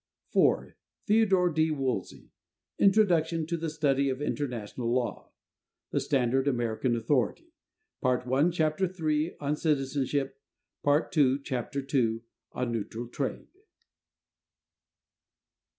[0.31, 1.69] (4) Theodore D.
[1.69, 2.31] Woolsey,
[2.79, 5.29] "Introduction to the Study of International Law"
[5.91, 7.53] (the standard American authority);
[8.01, 10.41] Part I, chapter iii, on "Citizenship";
[10.81, 13.49] Part II, chapter ii, on "Neutral Trade."